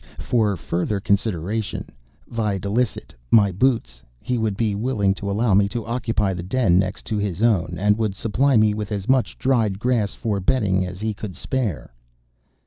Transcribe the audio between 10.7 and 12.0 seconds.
as he could spare.